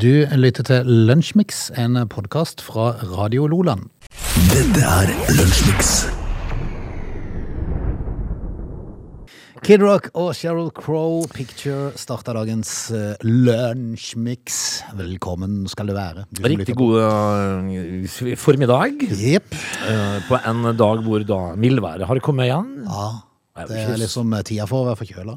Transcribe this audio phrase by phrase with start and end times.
[0.00, 3.90] Du lytter til Lunsjmix, en podkast fra Radio Loland.
[4.48, 5.90] Dette er Lunsjmix.
[9.60, 14.60] Kid Rock og Sheryl Crow Picture starta dagens uh, Lunsjmix.
[14.96, 16.24] Velkommen skal du være.
[16.32, 19.52] Du Riktig god eh, formiddag Yep.
[19.52, 22.72] eh, på en dag hvor da mildværet har kommet igjen.
[22.88, 23.10] Ja.
[23.68, 25.36] Det er liksom eh, tida for å være forkjøla.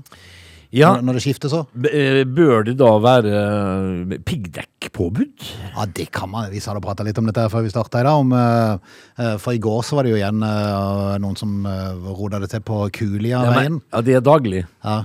[0.73, 1.59] Ja, Når- Når det skifter så.
[1.75, 5.43] b- eh, bør det da være eh, piggdekkpåbud?
[5.75, 6.49] Ja, det kan man.
[6.51, 8.17] Vi hadde prata litt om dette her før vi starta i dag.
[8.23, 8.77] Om, eh,
[9.19, 11.93] eh, for i går så var det jo igjen eh, noen som uh,
[12.41, 13.81] det til på Ja, Kulia-veien.
[13.93, 14.65] ja, det er daglig.
[14.83, 15.03] Ja.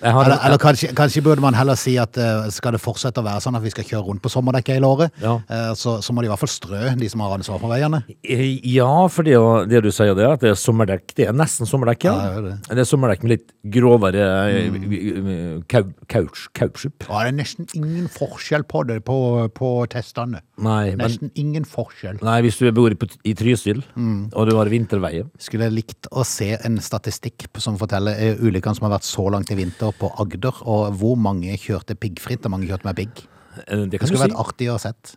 [0.00, 3.24] Har, Eller, eller kanskje, kanskje burde man heller si at eh, skal det fortsette å
[3.26, 5.34] være sånn at vi skal kjøre rundt på sommerdekk hele året, Ja.
[5.50, 8.02] eh, så, så må de i hvert fall strø, de som har ansvar for veiene.
[8.24, 9.36] Eh, Ja, for det,
[9.68, 11.12] det du sier der, at det er sommerdekk.
[11.18, 12.14] Det er nesten sommerdekk, ja.
[12.16, 12.76] Ja, det er det.
[12.80, 14.24] det er sommerdekk med litt grovere
[14.72, 15.64] mm.
[15.68, 17.04] couch, couchup.
[17.04, 19.16] Det er nesten ingen forskjell på det på,
[19.56, 20.40] på testene.
[20.60, 22.18] Nei, men Nesten ingen forskjell.
[22.24, 24.30] Nei, hvis du bor på, i Trysil, Mm.
[24.36, 28.76] og du har vinterveier Skulle jeg likt å se en statistikk som forteller eh, ulykkene
[28.76, 32.50] som har vært så langt i vinter på Agder, og hvor mange kjørte piggfritt og
[32.54, 33.22] mange kjørte med pigg.
[33.66, 34.28] eh, Det Det skulle si.
[34.28, 35.14] vært artig å ha sett.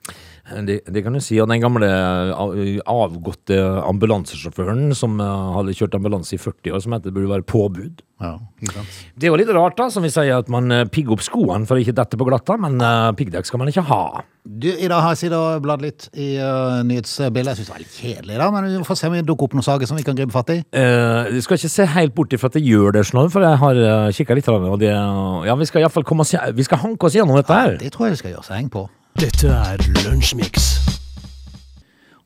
[0.66, 1.40] Det, det kan du si.
[1.40, 1.88] Og den gamle
[2.86, 3.58] avgåtte
[3.88, 8.02] ambulansesjåføren som eh, hadde kjørt ambulanse i 40 år, som heter det burde være påbud.
[8.22, 8.38] Ja.
[9.18, 11.68] Det er jo litt rart, da, som vi sier, at man eh, pigger opp skoene
[11.68, 14.04] for å ikke dette på glatta, men uh, piggdekk skal man ikke ha.
[14.44, 17.52] Du, I dag har jeg sittet og bladd litt i uh, nyhetsbildet.
[17.52, 19.58] Jeg syns det var litt kjedelig, da, men vi får se om vi dukker opp
[19.58, 20.60] noen saker som vi kan gripe fatt i.
[20.72, 23.62] Uh, du skal ikke se helt bort ifra at jeg gjør det, sånn, for jeg
[23.66, 27.10] har uh, kikka litt, og det, ja, vi skal iallfall komme oss Vi skal hanke
[27.10, 27.78] oss gjennom dette her.
[27.82, 28.88] Det tror jeg vi skal gjøre seg heng på.
[29.20, 30.73] Dette er Lunsjmix.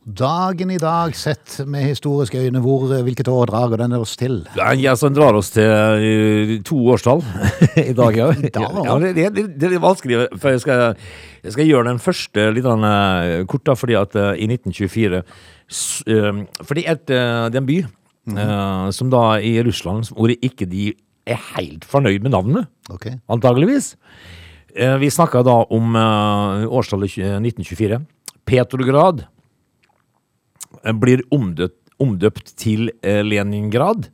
[0.08, 4.38] Dagen i dag sett med historiske øyne, hvor, hvilket år drar den oss til?
[4.56, 7.20] Ja, Jeg som drar oss til eh, to årstall
[7.92, 8.30] i dag, ja.
[8.88, 10.96] ja det, det, det, er vanskelig, for jeg skal,
[11.44, 16.42] jeg skal gjøre den første litt eh, kort, da, fordi at eh, i 1924 eh,
[16.64, 20.32] For det er, et, eh, det er en by eh, som da i Russland hvor
[20.32, 20.94] ikke de
[21.28, 23.20] er helt fornøyd med navnet, okay.
[23.28, 23.98] antageligvis.
[24.72, 28.06] Eh, Vi snakka da om eh, årstallet tjue- 1924.
[28.48, 29.34] Petrograd eh,
[30.94, 34.08] blir omdøpt, omdøpt til eh, Leningrad.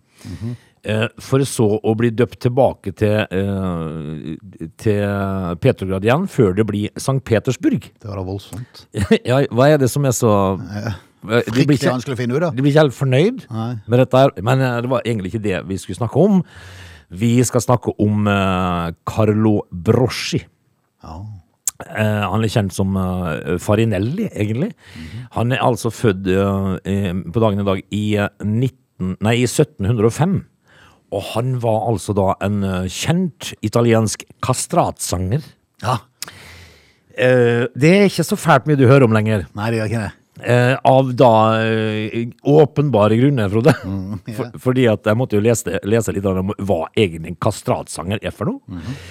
[0.84, 6.90] eh, For så å bli døpt tilbake til, eh, til Petrograd igjen, før det blir
[6.96, 7.20] St.
[7.24, 7.90] Petersburg.
[8.00, 8.86] det var da voldsomt.
[9.26, 10.34] ja, hva er det som er så
[11.24, 12.56] Eh, De blir Fryktelig ikke, vanskelig å finne ut av.
[12.56, 13.70] de blir ikke helt fornøyd Nei.
[13.88, 16.42] med dette her, men eh, det var egentlig ikke det vi skulle snakke om.
[17.16, 20.42] Vi skal snakke om eh, Carlo Broschi.
[21.02, 21.22] Ja.
[21.82, 24.72] Eh, han er kjent som uh, Farinelli, egentlig.
[25.36, 30.40] Han er altså født eh, på dagen i dag i, eh, 19, nei, i 1705.
[31.14, 35.46] Og han var altså da en kjent italiensk kastratsanger.
[35.84, 36.00] ja.
[37.14, 39.44] Det er ikke så fælt mye du hører om lenger.
[39.54, 40.14] Nei, det gjør ikke det.
[40.42, 41.30] Eh, av da
[41.62, 43.76] eh, åpenbare grunner, Frode.
[43.78, 44.34] ja.
[44.40, 48.34] For, fordi at jeg måtte jo lese, lese litt om hva egentlig en kastratsanger er
[48.34, 48.82] for noe.
[48.82, 49.04] eh,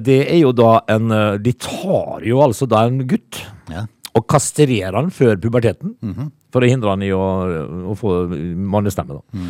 [0.00, 3.42] det er jo da en eh, De tar jo altså da en gutt
[3.72, 3.86] Ja.
[4.16, 5.96] og kastrerer han før puberteten.
[6.54, 7.24] For å hindre han i å,
[7.92, 8.14] å få
[8.56, 9.42] mannestemme, da.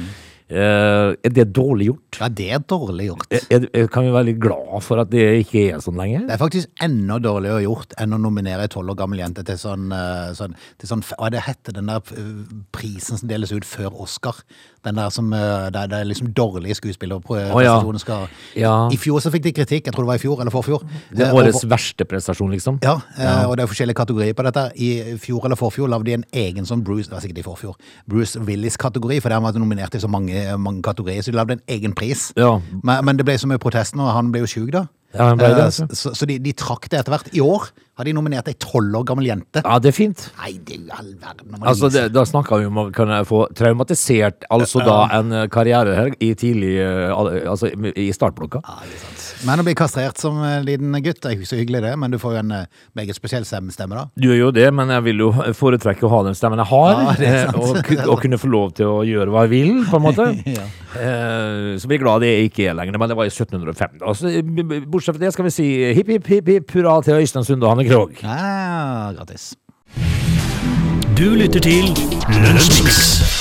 [0.47, 2.19] Eh, er det dårlig gjort?
[2.21, 3.25] ja, det er dårlig gjort.
[3.51, 6.23] Er, er, kan vi være litt glad for at det ikke er sånn lenger?
[6.29, 9.59] Det er faktisk enda dårligere gjort enn å nominere ei tolv år gammel jente til
[9.59, 12.31] sånn, eh, sånn, til sånn Hva det heter den der eh,
[12.75, 14.39] prisen som deles ut før Oscar?
[14.87, 18.89] Den der som eh, Der det er liksom dårlige skuespillerprestasjoner skal Ja.
[18.93, 20.83] I fjor så fikk de kritikk, jeg tror det var i fjor eller forfjor.
[21.11, 22.79] Det Eh, årets og- verste prestasjon, liksom?
[22.83, 24.71] ja, ja, og det er forskjellige kategorier på dette.
[24.77, 27.75] I fjor eller forfjor lagde de en egen sånn Bruce det var sikkert i forfjor,
[28.09, 31.53] Bruce Willis-kategori, for der var han nominert i så mange, mange kategorier, så de lagde
[31.53, 32.33] en egen pris.
[32.37, 32.61] Ja.
[32.83, 34.87] Men, men det ble så mye protester, og han ble jo sjuk da.
[35.15, 35.87] Ja, han ble det, Eh, altså.
[35.95, 37.29] Så, så de, de trakk det etter hvert.
[37.35, 39.63] I år har de nominert ei tolv år gammel jente.
[39.65, 40.27] Ja, det er fint.
[40.37, 41.55] Nei, det er jo all verden.
[41.63, 45.95] Altså, det, Da snakka vi om å kunne få traumatisert altså da en eh, karriere
[45.97, 47.09] her i tidlig eh,
[47.49, 48.61] Altså i startblokka.
[48.67, 49.23] Ja, det er sant.
[49.47, 51.95] Men å bli kastrert som eh, liten gutt er ikke så hyggelig, det.
[52.01, 52.53] Men du får jo en
[52.97, 54.07] meget spesiell stemme, da.
[54.17, 57.03] Du gjør jo det, men jeg vil jo foretrekke å ha den stemmen jeg har.
[57.25, 57.81] Ja, og,
[58.13, 60.29] og kunne få lov til å gjøre hva jeg vil, på en måte.
[60.57, 60.65] Ja.
[61.77, 63.99] Så blir jeg glad det ikke er lenger, men det var i 1705.
[64.01, 64.13] Da.
[64.17, 65.67] Så, b- b- bortsett fra det skal vi si
[65.97, 68.23] hipp, hipp, hipp, hipp hurra til Øystein Sunde og Hanne Krogh.
[68.23, 69.55] Ja, gratis.
[71.19, 71.85] Du lytter til
[72.29, 73.36] Lunsjmix.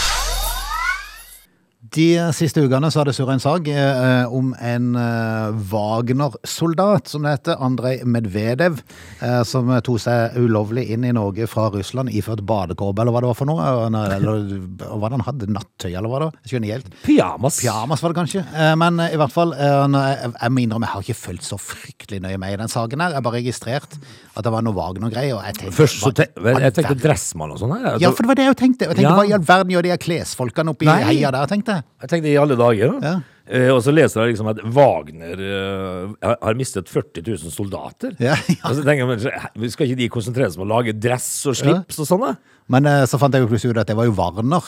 [1.96, 7.24] De siste ukene så har det surra en sag eh, om en eh, Wagner-soldat, som
[7.24, 8.82] det heter, Andrej Medvedev,
[9.24, 13.30] eh, som tok seg ulovlig inn i Norge fra Russland iført badekåpe, eller hva det
[13.32, 13.68] var for noe.
[13.88, 14.44] Eller, eller
[14.92, 16.38] hva det han hadde, nattøy, eller hva det var?
[16.44, 16.92] Jeg skjønner helt.
[17.06, 17.62] Pyjamas.
[17.64, 20.88] Pyjamas var det kanskje, Eh, men eh, i hvert fall eh, Jeg, jeg må innrømme,
[20.88, 23.16] jeg har ikke fulgt så fryktelig nøye med i den saken her.
[23.18, 23.98] Jeg bare registrert
[24.36, 25.72] at det var noe Wagner-greier.
[25.76, 27.74] Først så te jeg, tenkte dressmann og sånn.
[27.80, 27.98] her.
[28.04, 28.90] Ja, for det var det jeg tenkte.
[28.90, 29.16] Jeg tenkte.
[29.18, 31.85] Hva i all verden gjør de klesfolkene oppi heia der, tenkte jeg.
[32.02, 32.92] Jeg tenkte i alle dager.
[33.00, 33.12] da.
[33.12, 33.16] Ja.
[33.48, 38.16] Eh, og så leser jeg liksom at Wagner eh, har- har mistet 40 000 soldater.
[38.20, 38.56] Ja, ja.
[38.66, 41.56] Og så tenker jeg, men, Skal ikke de konsentrere seg om å lage dress og
[41.56, 42.26] slips og sånn?
[42.26, 42.36] da?
[42.74, 44.66] Men eh, så fant jeg jo plutselig ut at det var jo Warner.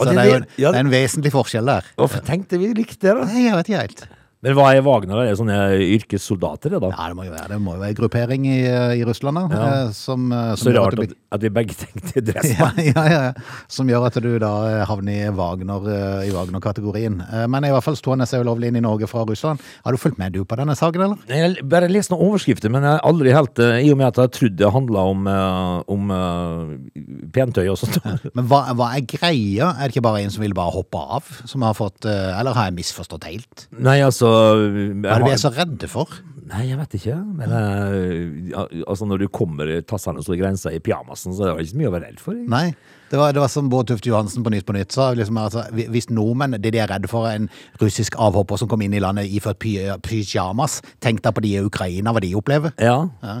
[0.00, 0.70] Og Så det det er jo en, ja.
[0.72, 1.88] det er en vesentlig forskjell der.
[1.98, 3.24] Hvorfor tenkte vi likt det, da?
[3.28, 4.04] Nei, jeg vet ikke helt.
[4.42, 5.18] Men hva er Wagner?
[5.20, 5.56] Er det sånne
[5.98, 6.88] yrkessoldater, det da?
[6.94, 8.60] Ja, det må jo være det må jo være en gruppering i,
[8.96, 9.64] i Russland da, Ja.
[9.84, 12.78] eh, som, eh, som Så rart at, at vi begge tenkte dressmann.
[12.80, 13.58] ja, ja, ja.
[13.68, 17.18] Som gjør at du da eh, havner i Wagner, eh, i Wagner-kategorien.
[17.26, 19.60] Eh, Men i hvert fall stående seg ulovlig inn i Norge fra Russland.
[19.84, 21.20] Har du fulgt med du på denne saken, eller?
[21.28, 24.22] Jeg bare lest noen overskrifter, men jeg har aldri helt eh, I og med at
[24.24, 28.00] jeg trodde det handla om, eh, om uh, pentøy og sånt.
[28.36, 29.70] Men hva, hva er greia?
[29.76, 31.28] Er det ikke bare en som vil bare hoppe av?
[31.50, 33.66] Som har fått, eh, eller har jeg misforstått helt?
[33.76, 36.20] Nei, altså Hva er det vi er så redde for?
[36.50, 37.16] Nei, jeg vet ikke.
[37.38, 41.74] Men uh, altså når du kommer tassende i grensa i pyjamasen, så er det ikke
[41.74, 42.38] så mye å være redd for.
[42.38, 42.50] Ikke?
[42.50, 42.64] Nei.
[43.10, 45.08] Det var, det var som Bård Tufte Johansen på Nytt på Nytt sa.
[45.18, 47.48] Liksom, altså, hvis nordmenn det de er redde for, er en
[47.82, 51.64] russisk avhopper som kom inn i landet iført py- pyjamas, tenk deg på de i
[51.66, 52.74] Ukraina, hva de opplever.
[52.78, 53.40] Ja.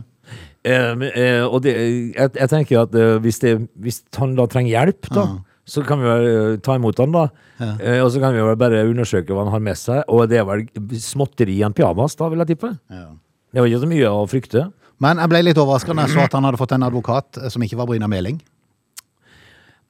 [0.66, 1.76] Eh, eh, og det,
[2.16, 5.26] jeg, jeg tenker at eh, hvis, det, hvis han da trenger hjelp, da,
[5.70, 7.24] så kan vi vel eh, ta imot han, da.
[7.62, 10.02] Eh, og så kan vi vel bare undersøke hva han har med seg.
[10.10, 10.66] Og det er vel
[10.98, 12.72] småtteri i en pyjamas, da, vil jeg tippe.
[12.90, 14.64] Det var ikke så mye å frykte.
[15.00, 17.48] Men jeg ble litt overraska da jeg så at han hadde fått en advokat eh,
[17.54, 18.40] som ikke var Bryna Meling.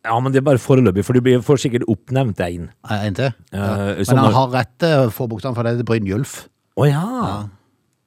[0.07, 2.39] Ja, men det er bare foreløpig, for du blir- får sikkert oppnevnt.
[2.41, 3.33] Eh, En til.
[3.53, 6.49] Eh, Men han har rett til forbokstaven, for det er Brynjulf.
[6.79, 7.49] Å ja.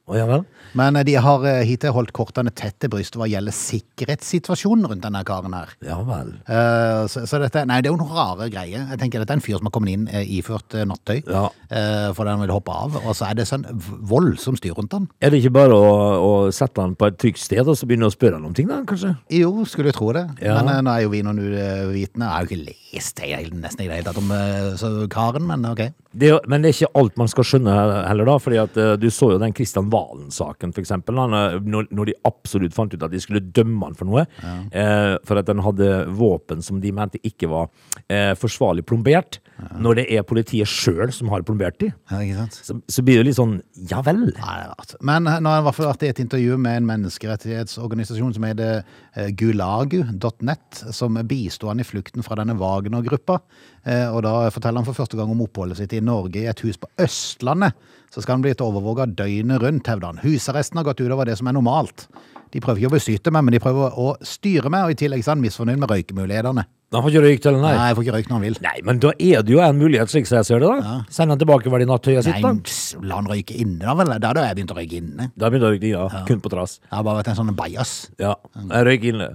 [0.04, 0.42] Å ja vel.
[0.76, 5.06] Men eh, de har eh, hittil holdt kortene tett til brystet hva gjelder sikkerhetssituasjonen rundt
[5.06, 5.70] denne karen her.
[5.86, 6.34] Ja vel.
[6.44, 8.84] Uh, Så, så dette, nei, det er jo noen rare greier.
[8.92, 11.46] Jeg tenker Dette er en fyr som har kommet inn uh, iført uh, nattøy Ja.
[11.48, 13.00] uh, fordi han vil hoppe av.
[13.06, 15.08] Og så er det sånn v- voldsom styr rundt han.
[15.24, 18.12] Er det ikke bare å, å sette han på et trygt sted og så begynne
[18.12, 19.16] å spørre han om ting, da, kanskje?
[19.40, 20.26] Jo, skulle jo tro det.
[20.44, 20.60] Ja.
[20.68, 22.28] Men nå er jo vi noen uvitende.
[22.28, 23.32] Jeg har jo ikke lest det
[23.64, 25.88] nesten i det hele tatt om karen, men ok.
[26.14, 27.74] Det, men det er ikke alt man skal skjønne
[28.08, 28.36] heller, da.
[28.42, 30.74] fordi at eh, Du så jo den Kristian Valen-saken.
[30.78, 34.26] Eh, når, når de absolutt fant ut at de skulle dømme han for noe.
[34.72, 37.70] Eh, for at han hadde våpen som de mente ikke var
[38.08, 39.40] eh, forsvarlig plombert.
[39.80, 41.92] Når det er politiet sjøl som har plombert de.
[42.12, 42.46] Ja?
[42.52, 43.60] Så, så blir det litt sånn
[43.90, 44.26] ja vel.
[44.38, 44.60] Nei.
[45.06, 48.34] Men eh, nå har jeg i hvert fall vært i et intervju med en menneskerettighetsorganisasjon
[48.38, 48.82] som heter
[49.16, 53.40] eh, gulagu.net, som bisto han i flukten fra denne Wagner-gruppa.
[53.86, 56.64] Eh, Og da forteller han for første gang om oppholdet sitt i Norge i et
[56.66, 57.74] hus på Østlandet.
[58.14, 60.22] Så skal han blitt overvåka døgnet rundt, hevder han.
[60.22, 62.06] Husarresten har gått utover det som er normalt.
[62.54, 65.26] De prøver ikke å beskytte meg, men de prøver å styre meg, og i tillegg
[65.26, 66.68] er han misfornøyd med røykemulighetene.
[66.94, 67.70] Han får ikke røykt, eller nei?
[67.74, 68.58] Nei, jeg får ikke røykt når han vil.
[68.62, 70.68] Nei, men da er det jo en mulighet, slik jeg ser det.
[70.70, 72.52] da Send han tilbake hver de nattøyet sitt, Nei, da.
[72.68, 74.12] pss, la han røyke inne, da vel.
[74.22, 75.26] Da hadde jeg begynt å røyke inne.
[75.34, 76.22] Da begynte jeg å røyke, inne, ja.
[76.30, 76.76] Kun på trass.
[76.84, 77.94] Jeg har bare vært en sånn bajas.
[78.22, 79.30] Ja, jeg røyker inne.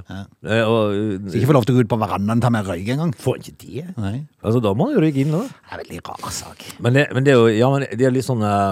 [0.47, 2.71] Eh, Og eh, ikke får lov til å gå ut på verandaen og ta med
[2.71, 3.11] røyk engang.
[3.27, 3.85] får ikke det.
[3.99, 4.15] Nei.
[4.39, 5.51] Altså, da må han jo røyke inne, da.
[5.51, 6.63] Det er en veldig rar sak.
[6.79, 8.68] Men det, men det er jo Ja, men det er litt sånn eh,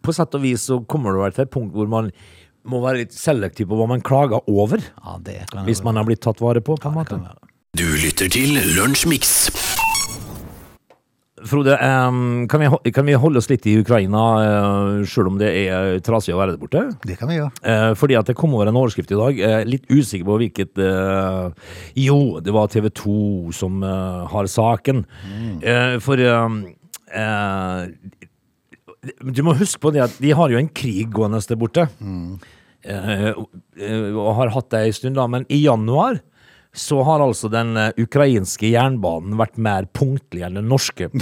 [0.00, 2.12] På sett og vis så kommer det vel til et punkt hvor man
[2.70, 4.82] må være litt selektiv på hva man klager over.
[4.82, 7.20] Ja, det kan Hvis man har blitt tatt vare på, på en måte.
[7.76, 9.50] Du lytter til Lunsjmix.
[11.48, 12.10] Frode, eh,
[12.52, 16.34] kan, vi, kan vi holde oss litt i Ukraina, uh, sjøl om det er trasig
[16.34, 16.82] å være der borte?
[17.06, 17.52] Det kan vi gjøre.
[17.64, 19.40] Eh, fordi at det kom over en overskrift i dag.
[19.40, 21.70] Eh, litt usikker på hvilket eh,
[22.02, 23.16] Jo, det var TV 2
[23.56, 25.04] som eh, har saken.
[25.30, 26.00] Mm.
[26.04, 26.58] for eh,
[27.16, 27.88] eh,
[29.00, 31.86] Du må huske på det at de har jo en krig gående der borte.
[32.00, 32.40] Mm.
[32.84, 35.26] eh, og har hatt det en stund, da.
[35.30, 36.20] Men i januar
[36.76, 41.10] så har altså den eh, ukrainske jernbanen vært mer punktlig enn den norske.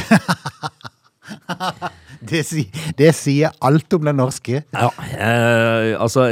[2.24, 4.62] Det, sier, det sier alt om den norske.
[4.72, 6.24] Ja, eh, altså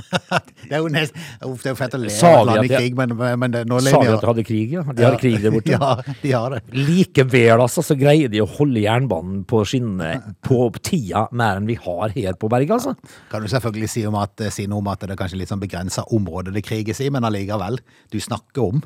[0.68, 2.66] Det er jo nest, Uff, det er jo fett å le Sa av et land
[2.68, 4.84] i krig, men, men det, nå Sa lever vi at de hadde krig, ja?
[4.96, 5.72] De har krig der borte.
[5.76, 6.60] Ja, de har det.
[6.76, 11.76] Likevel altså, så greier de å holde jernbanen på skinnene på tida mer enn vi
[11.82, 12.94] har her på berget, altså.
[13.32, 15.62] Kan du selvfølgelig si, om at, si noe om at det er kanskje litt sånn
[15.62, 17.80] begrensa område det kriges i, men allikevel.
[18.12, 18.82] Du snakker om.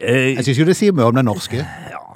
[0.00, 1.64] Eh, Jeg syns jo det sier mye om den norske.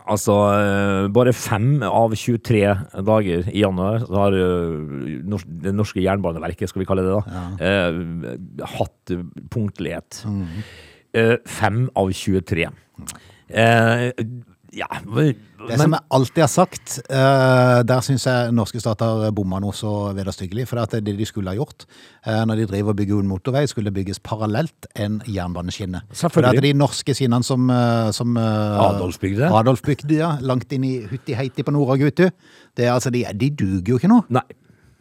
[0.05, 2.61] Ja, altså, eh, bare fem av 23
[3.07, 7.23] dager i januar så har eh, det norske jernbaneverket, skal vi kalle det da,
[7.65, 9.15] eh, hatt
[9.51, 10.25] punktlighet.
[11.15, 12.69] Eh, fem av 23.
[13.49, 14.13] Eh,
[14.75, 15.35] Ja, men,
[15.69, 19.93] Det som jeg alltid har sagt, eh, der syns jeg norske stater bomma noe så
[20.17, 20.67] vederstyggelig.
[20.69, 21.87] For det er det de skulle ha gjort
[22.27, 26.03] eh, når de driver og bygger en motorvei, skulle det bygges parallelt en jernbaneskinne.
[26.13, 29.49] For det er de norske skinnene som, eh, som Adolf bygde.
[29.49, 31.75] Adolf bygde, ja, langt inn i Hutti-Heiti på
[32.85, 34.21] er altså, de, de duger jo ikke nå.
[34.35, 34.45] Nei.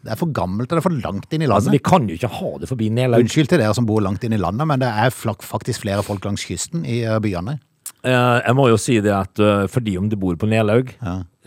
[0.03, 1.79] Det er for gammelt, og det er for langt inn i Altså, landet.
[1.79, 3.23] vi kan jo ikke ha det forbi Nelaug.
[3.23, 6.25] Unnskyld til dere som bor langt inn i landet, men det er faktisk flere folk
[6.27, 7.55] langs kysten i byene.
[8.03, 10.91] Eh, jeg må jo si det at eh, fordi om du bor på Nelaug,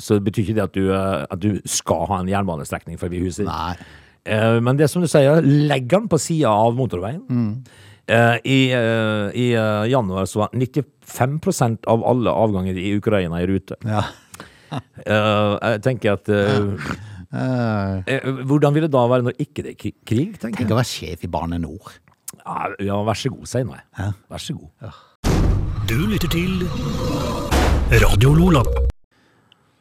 [0.01, 3.49] så betyr ikke det at du, eh, at du skal ha en jernbanestrekning forbi huset.
[3.49, 3.77] Nei.
[4.27, 7.21] Men det som du sier, legg den på sida av motorveien.
[7.31, 7.53] Mm.
[8.43, 9.45] I, I
[9.87, 13.79] januar så var 95% av alle avganger i Ukraina i rute.
[13.87, 14.03] Ja.
[15.07, 16.27] Jeg tenker at
[18.51, 21.23] Hvordan vil det da være når ikke det er krig, tenker Tenk å være sjef
[21.23, 21.95] i Bane Nor.
[22.41, 24.11] Ja, ja vær så god, sier nå jeg.
[24.27, 24.91] Vær så god.
[25.87, 26.65] Du lytter til
[28.03, 28.63] Radio Lola.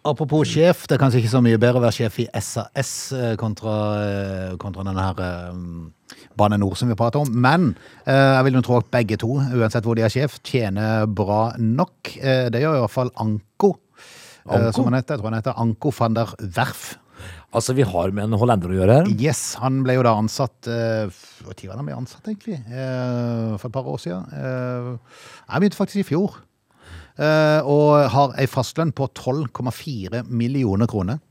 [0.05, 3.31] Apropos sjef, det er kanskje ikke så mye bedre å være sjef i SAS eh,
[3.41, 7.31] kontra, eh, kontra denne her eh, Bane Nor som vi prater om.
[7.33, 7.71] Men
[8.05, 11.55] eh, jeg vil jo tro at begge to, uansett hvor de er sjef, tjener bra
[11.57, 12.13] nok.
[12.13, 13.73] Det gjør i hvert fall Anko.
[14.45, 14.75] Anko?
[14.77, 15.17] Som han heter.
[15.17, 16.85] Jeg tror han heter Anko van der Werf.
[17.55, 19.11] Altså, vi har med en hollender å gjøre her.
[19.15, 21.13] Yes, han ble jo da ansatt Når
[21.45, 22.59] Hvor tid var han ble ansatt, egentlig?
[22.67, 24.25] Uh, for et par år siden.
[24.33, 26.35] Uh, jeg begynte faktisk i fjor.
[27.15, 31.21] Uh, og har ei fastlønn på 12,4 millioner kroner.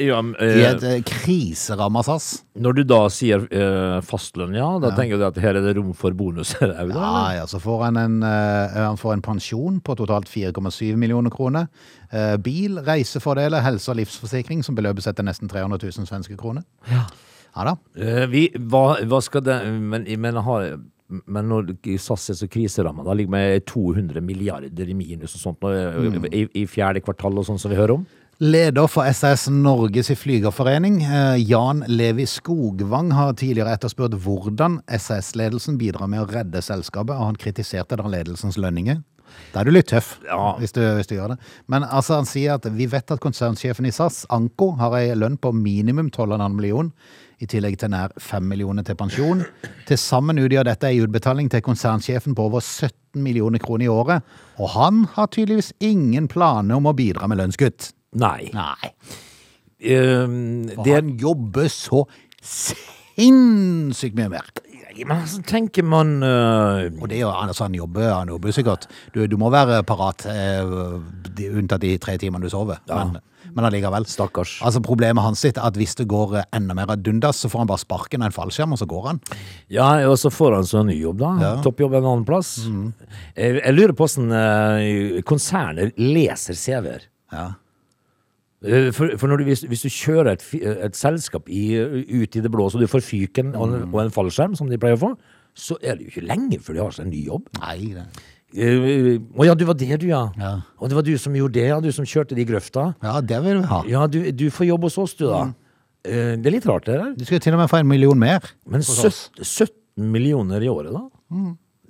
[0.00, 2.26] Ja, I eh, et eh, kriseramma SAS.
[2.60, 5.92] når du da sier eh, fastlønn, ja, da tenker du at her er det rom
[5.96, 7.00] for bonuser òg, da?
[7.00, 11.30] Ja, ja, så får han en, eh, han får en pensjon på totalt 4,7 millioner
[11.34, 11.68] kroner.
[12.12, 16.64] Eh, bil, reisefordeler, helse- og livsforsikring som beløper seg til nesten 300 000 svenske kroner.
[16.90, 17.04] Ja.
[17.50, 17.76] Ja da.
[17.98, 20.68] Eh, vi, hva, hva skal det Men, men, har,
[21.26, 25.64] men når SAS er så kriseramma, da ligger vi 200 milliarder i minus og sånt
[25.66, 26.28] nå, Mm.
[26.30, 28.06] i, i fjerde kvartal og sånn som vi hører om?
[28.40, 36.08] Leder for SAS Norges flygerforening, eh, Jan Levi Skogvang, har tidligere etterspurt hvordan SAS-ledelsen bidrar
[36.08, 39.02] med å redde selskapet, og han kritiserte da ledelsens lønninger.
[39.52, 40.56] Da er du litt tøff, Ja.
[40.56, 41.38] hvis, du, hvis du gjør det.
[41.68, 45.36] Men altså, han sier at vi vet at konsernsjefen i SAS, Anko, har ei lønn
[45.36, 46.92] på minimum 12,5 million,
[47.40, 49.44] i tillegg til nær 5 millioner til pensjon.
[49.86, 54.22] Til sammen utgjør dette ei utbetaling til konsernsjefen på over 17 millioner kroner i året,
[54.58, 57.92] og han har tydeligvis ingen planer om å bidra med lønnskutt.
[58.18, 58.50] Nei.
[58.54, 58.90] Nei.
[59.80, 62.02] Um, For det, han jobber så
[62.40, 64.50] sinnssykt mye mer.
[65.06, 68.88] men så tenker man uh, Og det er jo, altså, han jobber, han jobber sikkert.
[69.14, 70.98] Du, du må være parat, uh,
[71.36, 72.82] de- unntatt de tre timene du sover.
[72.90, 73.20] Men,
[73.54, 74.04] men allikevel.
[74.10, 74.58] Stakkars.
[74.66, 77.48] Altså, problemet hans sitt er at hvis det går eh, enda mer ad dundas, så
[77.50, 79.22] får han bare sparken av en fallskjerm, og så går han.
[79.72, 81.32] Ja, og så får han så en ny jobb, da.
[81.42, 81.54] Ja.
[81.64, 82.52] Toppjobb en annen plass.
[83.34, 87.08] Jeg, jeg lurer på hvordan uh, konserner leser CV-er.
[87.32, 87.48] Ja.
[88.64, 90.42] Eh, For, for når du, hvis, hvis du kjører et,
[90.88, 94.10] et selskap i, ut i det blå, så du får fyken og, en- og en
[94.12, 95.14] fallskjerm, som de pleier å få,
[95.56, 97.48] så er det jo ikke lenge før de har seg en ny jobb.
[97.60, 98.04] Nei, det.
[98.50, 100.24] Uh, Å ja, du var det, du, ja.
[100.36, 100.52] Ja.
[100.82, 101.76] Og det var du som gjorde det, ja.
[101.80, 102.88] Du som kjørte de grøfta.
[103.02, 103.80] ja, det vil vi ha.
[103.88, 105.44] Ja, du, du får jobb hos oss, du, da.
[106.04, 107.12] Eh, Det er litt rart, det der.
[107.14, 108.42] Du skal til og med få en million mer.
[108.66, 109.20] Men hos oss.
[109.38, 111.04] 17 millioner i året, da?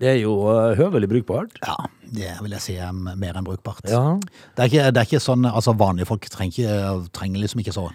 [0.01, 1.57] Det er jo uh, høvelig brukbart.
[1.65, 1.77] Ja,
[2.13, 3.85] det vil jeg si er mer enn brukbart.
[3.91, 4.17] Ja.
[4.57, 7.73] Det, er ikke, det er ikke sånn, altså vanlige folk trenger, ikke, trenger liksom ikke
[7.77, 7.89] så.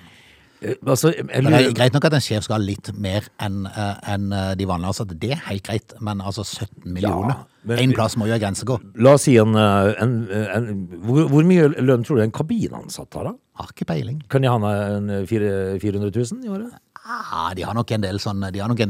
[0.62, 3.66] Eh, Altså, jeg Det er greit nok at en sjef skal ha litt mer enn
[3.68, 5.18] en eh, de vanlige ansatte.
[5.20, 7.44] Det er helt greit, men altså 17 millioner.
[7.64, 8.80] men- en plass må jo en grense gå.
[8.96, 13.14] la oss si en, eh, en, en hvor, hvor mye lønn tror du en kabinansatt
[13.14, 13.34] har, da?
[13.60, 14.22] Har ikke peiling.
[14.30, 14.56] Kan de ha
[14.96, 16.72] en eh, 400 000 i året?
[17.08, 18.42] Ah, de har nok en del sånn,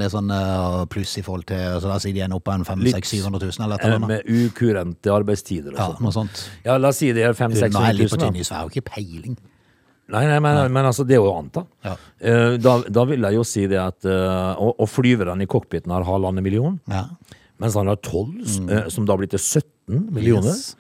[0.10, 2.94] sånn eh, pluss i forhold til Så da sier de ender opp på en 500
[3.02, 4.08] 000-700 000 eller Eh, eller annet.
[4.08, 6.00] Med ukurente arbeidstider og Ja, sånt.
[6.06, 6.44] noe sånt.
[6.64, 8.24] Ja, la oss si det er 500 Nå er jeg 000-600 000.
[8.24, 9.36] tynn jeg har jo ikke peiling.
[10.08, 11.66] Nei, nei, men, men altså, det er jo å anta.
[11.84, 11.96] Ja.
[12.22, 15.92] Eh, Da, da vil jeg jo si det at eh, Og, og flyverne i cockpiten
[15.92, 17.08] har halvannen million, Ja.
[17.60, 18.32] mens han har 12,
[18.70, 18.92] mm.
[18.92, 20.54] som da blir til 17 millioner.
[20.56, 20.76] Yes.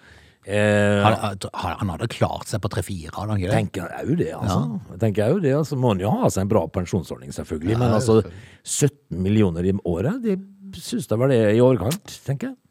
[0.45, 1.15] Eh, Han,
[1.53, 3.55] han, han hadde klart seg på 3-4, hadde han ikke det?
[3.57, 4.59] tenker jeg jo det, altså.
[4.61, 4.97] Ja.
[5.01, 5.79] tenker jeg jo det, altså.
[5.81, 7.79] Må han jo ha seg en bra pensjonsordning, selvfølgelig.
[7.81, 8.19] men altså,
[8.61, 10.37] 17 millioner i året, det
[10.77, 12.61] syns jeg var det i overkant, tenker jeg.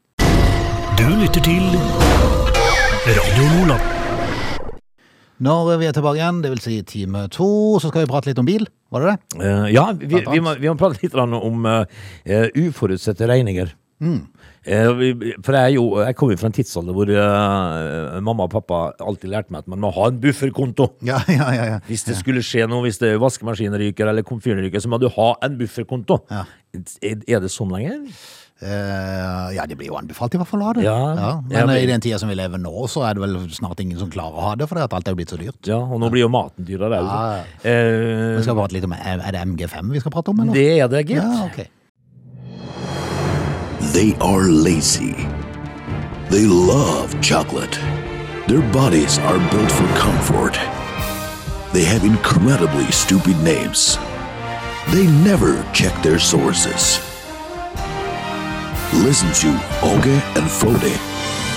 [0.94, 1.66] Du lytter til
[3.10, 3.90] Radio Nordland.
[5.44, 7.48] Når vi er tilbake igjen, det vil si time to,
[7.82, 8.68] så skal vi prate litt om bil.
[8.94, 9.42] Var det det?
[9.42, 11.82] Eh, ja, vi, vi, må, vi må prate litt om uh,
[12.54, 13.74] uforutsette regninger.
[14.02, 18.50] Eh, vi- for jeg, jo, jeg kommer jo fra en tidsalder hvor uh, mamma og
[18.52, 20.90] pappa alltid lærte meg at man må ha en bufferkonto.
[21.10, 21.64] Ja, ja, ja.
[21.74, 21.78] ja.
[21.88, 25.08] Hvis det skulle skje noe, hvis det vaskemaskinen ryker eller komfyren ryker, så må du
[25.14, 26.22] ha en bufferkonto.
[26.32, 26.44] Ja.
[26.74, 28.02] Er, det sånn lenger?
[28.64, 30.84] Uh, ja, det blir jo anbefalt i hvert fall å ha det.
[30.86, 30.98] Ja.
[31.44, 33.98] men men- i den tida som vi lever nå, så er det vel snart ingen
[34.00, 35.60] som klarer å ha det, fordi at alt er jo blitt så dyrt.
[35.68, 36.98] Ja, og nå blir jo maten dyrere.
[37.62, 40.54] Eh, prate litt om, Er det MG5 vi skal prate om, eller?
[40.54, 41.20] det er det, gitt.
[41.22, 41.66] Ja, ok.
[43.94, 45.12] They are lazy.
[46.28, 47.78] They love chocolate.
[48.48, 50.54] Their bodies are built for comfort.
[51.72, 53.96] They have incredibly stupid names.
[54.90, 56.98] They never check their sources.
[58.94, 60.98] Listen to Oge and Frode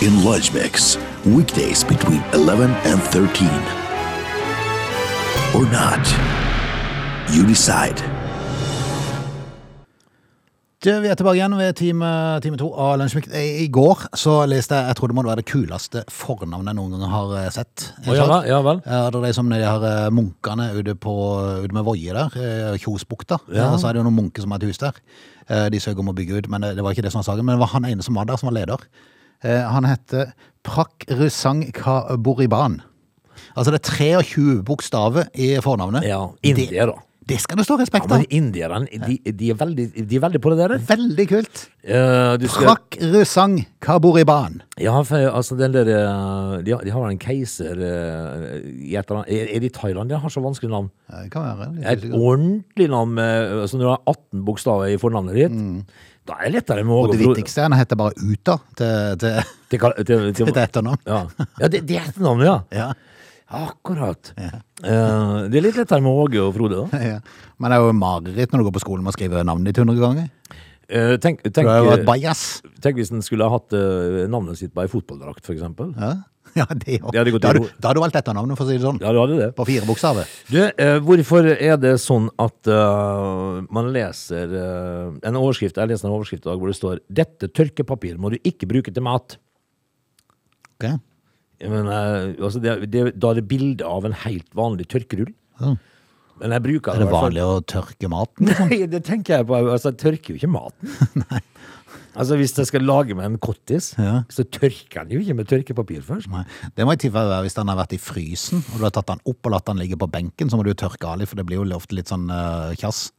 [0.04, 3.48] in Lunch Mix, weekdays between 11 and 13.
[5.56, 6.06] Or not.
[7.34, 8.17] You decide.
[10.78, 12.08] Du, vi er tilbake igjen ved time,
[12.46, 13.32] time to av Lunsjmix.
[13.34, 16.92] I går så leste jeg Jeg tror det må være det kuleste fornavnet jeg noen
[16.94, 17.86] gang har eh, sett.
[18.04, 18.82] Oh, ja vel, ja vel.
[18.86, 21.16] Ja, det er de som de her eh, munkene ute, på,
[21.64, 23.40] ute med Voie der, eh, Kjosbukta.
[23.50, 23.72] Ja.
[23.74, 25.02] Så er det jo noen munker som har et hus der.
[25.50, 27.50] Eh, De søker om å bygge ut, men det var ikke det som var saken.
[27.50, 28.86] Men det var han ene som var der, som var leder.
[29.42, 30.30] Eh, Han heter
[30.62, 32.84] Prak Rusang Kaboriban.
[33.58, 36.06] Altså det er 23 bokstaver i fornavnet.
[36.06, 37.02] Ja, India, da.
[37.28, 38.22] Det, det skal det stå respekt av.
[38.22, 40.74] Ja, men indierne, de, de, er veldig, de er veldig på det der.
[40.88, 41.64] Veldig kult.
[41.84, 44.62] Uh, skal, Prak Rusang Kaboriban.
[44.80, 48.58] ja, for, altså den der eh, De, har- de har en keiser eh,
[48.88, 50.90] i et eller annet Er, det i Thailand de har så vanskelig navn?
[51.12, 51.70] Ja, Det kan være.
[51.78, 55.58] litt Et ordentlig navn med altså Når du har 18 bokstaver i fornavnet ditt,
[56.28, 59.20] da er det lettere med å Og det viktigste er han heter bare Uta til,
[59.24, 59.38] til,
[59.72, 61.00] til, til, til etternavn.
[61.08, 61.22] Ja,
[61.62, 62.58] ja det, det er etternavnet, ja.
[62.76, 62.90] Ja.
[63.48, 64.34] Akkurat.
[64.38, 64.56] Eh,
[65.48, 67.02] det er litt lettere med Åge og Frode, da.
[67.14, 67.20] ja.
[67.58, 69.84] Men det er jo mareritt når du går på skolen med å skrive navnet ditt
[69.84, 70.32] 100 ganger.
[70.88, 72.42] Uh, tenk, tenk, du har jo vært bajas.
[72.80, 75.90] tenk hvis en skulle ha hatt uh, navnet sitt på ei fotballdrakt, eksempel.
[76.00, 76.14] Ja,
[76.62, 77.12] ja det òg.
[77.12, 79.02] Da hadde du- valgt dette navnet, for å si det sånn.
[79.04, 79.50] Ja, du hadde det.
[79.58, 80.32] På fire bokstaver.
[80.48, 86.08] Du, eh, hvorfor er det sånn at uh, man leser uh, en overskrift Jeg leser
[86.08, 89.40] en overskrift i dag hvor det står 'Dette tørkepapir må du ikke bruke til mat'.
[90.78, 90.92] Ok.
[91.58, 95.32] Jeg mener, altså det, det, da er det bilde av en helt vanlig tørkerull.
[96.38, 98.52] Men jeg bruker Er det vanlig å tørke maten?
[98.70, 99.58] Nei, det tenker jeg på.
[99.58, 101.24] Altså, jeg tørker jo ikke maten.
[102.18, 104.24] Altså, Hvis jeg skal lage meg en kottis, Ja.
[104.34, 106.30] så tørker den jo ikke med tørkepapir først.
[106.34, 106.42] Nei.
[106.74, 109.12] Det må i tilfelle være hvis den har vært i frysen, og du har tatt
[109.12, 111.38] den opp og latt den ligge på benken, så må du tørke av litt, for
[111.38, 113.12] det blir jo ofte litt sånn uh, kjass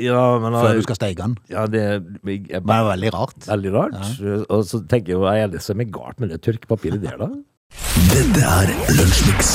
[0.00, 1.36] Ja, men før du skal steike den.
[1.52, 3.36] Ja, det jeg, Men det er veldig rart.
[3.44, 4.00] veldig rart.
[4.48, 7.28] Og så tenker jeg jo, er det som er galt med det tørkepapiret der, da?
[7.74, 9.50] Dette er Lunsjmix.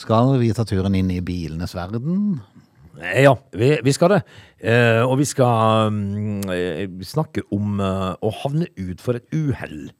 [0.00, 2.40] Skal vi ta turen inn i bilenes verden?
[3.00, 4.20] Eh, Ja, vi, vi skal det.
[4.60, 9.90] Eh, og vi skal mm, eh, snakke om eh, å havne ut for et uhell.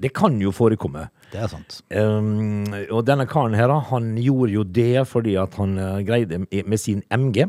[0.00, 1.06] Det kan jo forekomme.
[1.32, 1.80] Det er sant.
[1.94, 6.42] Um, og denne karen her, da, han gjorde jo det fordi at han eh, greide
[6.46, 7.48] med sin MG.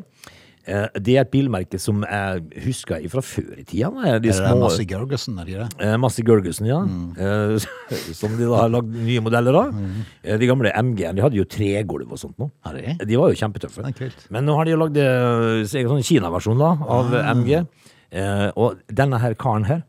[0.69, 3.89] Eh, det er et bilmerke som jeg husker fra før i tida.
[3.89, 5.67] De Er det små, Massey Gergersen, er de det?
[5.81, 6.79] Eh, Massey Gergussen, ja.
[6.85, 7.57] Mm.
[8.19, 9.73] som de da har lagd nye modeller av.
[9.73, 10.01] Mm.
[10.41, 12.51] de gamle MG-ene de hadde jo tregulv og sånt nå.
[12.77, 12.97] De?
[13.05, 13.93] De var jo kjempetøffe.
[14.29, 17.31] Men nå har de jo lagd eh, sånn Kina-versjon da, av mm.
[17.41, 17.61] MG.
[18.11, 19.85] Eh, og denne her karen her,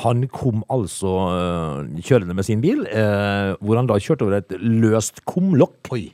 [0.00, 4.54] han kom altså eh, kjørende med sin bil, eh, hvor han da kjørte over et
[4.56, 5.92] løst kumlokk.
[5.92, 6.06] Oi.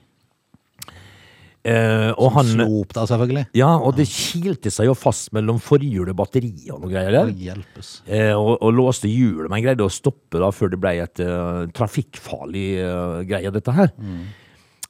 [1.64, 3.46] Eh, og han Slo opp da, selvfølgelig.
[3.56, 7.30] Ja, og det kilte seg jo fast mellom forhjul og batteri og noe greier der.
[7.40, 7.94] Hjelpes.
[8.04, 11.62] Eh, og, og låste hjulet, men greide å stoppe da før det ble et eh,
[11.72, 13.94] trafikkfarlig eh, greie, dette her.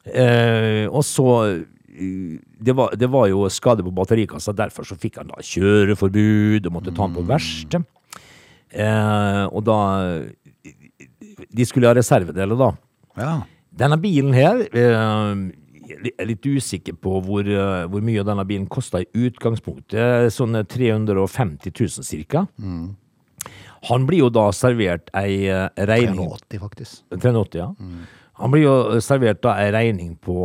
[0.05, 5.23] Eh, og så eh, det var, det var jo skade på batterikassa, derfor så fikk
[5.23, 7.87] han da kjøreforbud og måtte ta den på verksted.
[8.75, 9.79] Eh, og da
[11.55, 12.73] De skulle ha reservedeler, da.
[13.23, 13.35] Ja.
[13.75, 15.45] Denne bilen her eh,
[15.95, 20.33] Jeg er litt usikker på hvor, eh, hvor mye denne bilen kosta i utgangspunktet.
[20.35, 22.47] Sånn 350 000 cirka.
[23.91, 27.03] Han blir jo da servert ei eh, regning 380, faktisk.
[27.13, 27.71] 380, ja.
[28.41, 30.37] Han blir jo servert da ei regning på,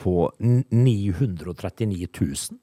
[0.00, 2.60] på 939 000.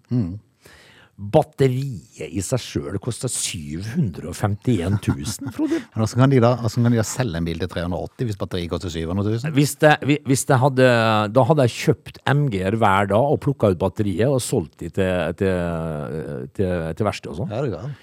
[1.14, 5.78] Batteriet i seg sjøl koster 751 000, Frode.
[5.94, 8.72] Hvordan kan de da, hvordan kan de da selge en bil til 380 hvis batteriet
[8.72, 9.54] koster 700 000?
[9.54, 9.94] Hvis, det,
[10.26, 10.88] hvis det hadde,
[11.36, 15.38] da hadde jeg kjøpt MG-er hver dag og plukka ut batteriet og solgt de til,
[15.38, 17.54] til, til, til verksted og sånn.
[17.54, 17.94] Ja, det går.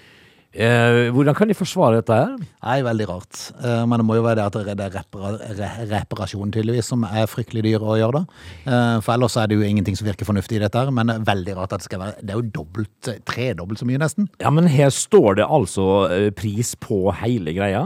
[0.51, 2.33] Eh, hvordan kan de forsvare dette her?
[2.59, 3.37] Nei, veldig rart.
[3.63, 7.05] Eh, Men det må jo være det at det er repara re reparasjon tydeligvis som
[7.07, 8.23] er fryktelig dyr å gjøre da.
[8.67, 11.55] Eh, For ellers er det jo ingenting som virker fornuftig i dette her, men veldig
[11.55, 14.27] rart at det skal være, det er jo dobbelt, tredobbelt så mye nesten.
[14.43, 15.87] Ja, men her står det altså
[16.35, 17.85] pris på hele greia.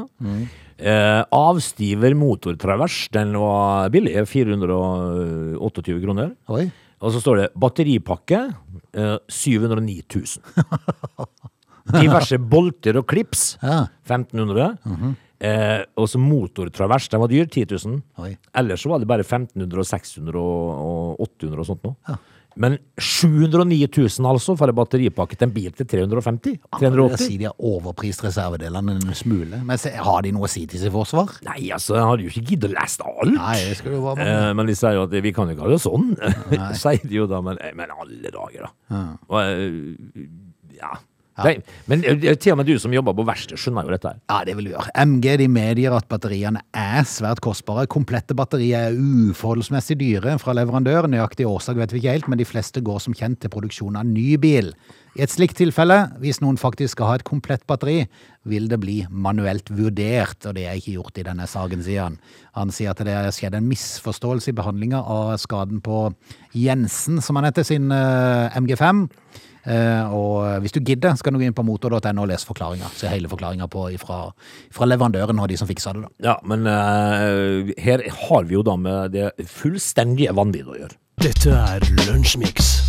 [0.75, 6.33] Eh, avstiver motortravers, den var billig, 428 kroner.
[6.49, 6.65] Oi.
[7.05, 8.41] Og så står det batteripakke
[8.95, 11.29] eh, 709 000.
[11.93, 13.85] Diverse bolter og klips Ja.
[14.07, 15.15] 1500.
[15.39, 17.99] eh, og så motortravers, den var dyr, 10 000.
[18.23, 18.31] Oi.
[18.57, 22.17] Ellers så var det bare 1500 og 600 og, og 800 og sånt noe.
[22.55, 26.53] Men 709 000 altså for en batteripakke til en bil til 350?
[26.55, 27.17] Jeg 380?
[27.19, 29.59] sier de har overprist reservedelene en smule.
[29.67, 31.33] Men har de noe å si til sitt forsvar?
[31.43, 33.33] Nei, altså, jeg hadde jo ikke giddet å lese alt.
[33.35, 35.67] Nei, det skal jo være Eh, men de sier jo at vi kan jo ikke
[35.67, 36.07] ha det sånn,
[36.85, 37.41] sier de jo da.
[37.43, 39.03] Men, eh, men alle dager, da.
[39.27, 40.95] Og, eh,
[41.35, 41.49] ja.
[41.49, 41.55] Nei,
[41.91, 44.19] men eh, til og med du som jobber på verksted, skjønner jo dette her.
[44.31, 44.91] Ja, det vil vi gjøre.
[45.03, 47.89] MG de medgir at batteriene er svært kostbare.
[47.91, 51.09] Komplette batterier er uforholdsmessig dyre fra leverandør.
[51.11, 54.07] Nøyaktig årsak vet vi ikke helt, men de fleste går som kjent til produksjon av
[54.07, 54.71] ny bil.
[55.15, 58.05] I et slikt tilfelle, hvis noen faktisk skal ha et komplett batteri,
[58.47, 62.17] vil det bli manuelt vurdert, og det er ikke gjort i denne saken, sier han.
[62.55, 66.05] Han sier at det har skjedd en misforståelse i behandlinga av skaden på
[66.55, 69.07] Jensen, som han heter, sin uh, MG5.
[69.65, 72.91] Eh, og hvis du gidder, skal du gå inn på motor.no og lese forklaringa.
[72.97, 73.69] Se hele forklaringa
[74.01, 74.19] fra,
[74.73, 76.13] fra leverandøren og de som fiksa det, da.
[76.31, 80.99] Ja, men uh, her har vi jo da med det fullstendige vanvidd å gjøre.
[81.25, 82.84] Dette er Lunsjmix.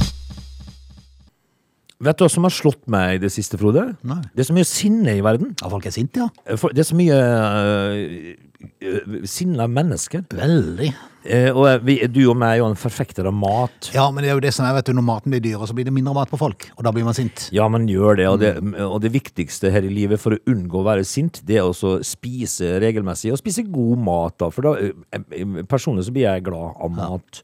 [2.04, 3.87] Vet du hva som har slått meg i det siste, Frode?
[4.04, 4.18] Nei.
[4.35, 5.54] Det er så mye sinne i verden.
[5.62, 6.56] Ja, folk er sinte, ja.
[6.61, 10.26] For Det er så mye uh, sinna mennesker.
[10.37, 10.90] Veldig.
[11.26, 13.88] Eh, og vi, du og meg er jo en forfekter av mat.
[13.94, 15.74] Ja, men det er jo det som er, vet du, når maten blir dyrere, så
[15.76, 16.68] blir det mindre mat på folk.
[16.76, 17.48] Og da blir man sint.
[17.56, 18.52] Ja, man gjør det og, det.
[18.85, 21.96] og det viktigste her i livet for å unngå å være sint, det er også
[21.96, 24.38] å spise regelmessig, og spise god mat.
[24.44, 24.76] da, For da,
[25.16, 27.42] eh, personlig så blir jeg glad av mat.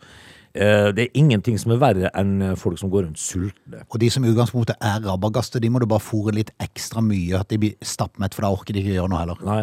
[0.55, 3.85] Eh, Det er ingenting som er verre enn folk som går rundt sultne.
[3.89, 7.39] Og de som i utgangspunktet er rabagaster, de må du bare fôre litt ekstra mye,
[7.41, 9.41] at de blir stappmett, for da orker de ikke gjøre noe heller.
[9.49, 9.63] Nei,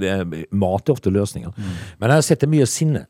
[0.00, 0.24] det er,
[0.56, 1.52] mat er ofte løsninga.
[2.00, 3.06] Men jeg har sett det mye sinne.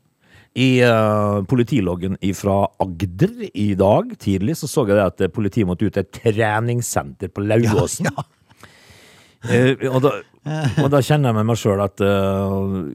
[0.57, 5.85] I uh, politiloggen fra Agder i dag tidlig så så jeg det at politiet måtte
[5.85, 8.09] ut til et treningssenter på Lauvåsen.
[8.09, 8.25] Ja,
[9.45, 10.11] Eh, og, da,
[10.83, 12.87] og da kjenner jeg med meg sjøl at uh,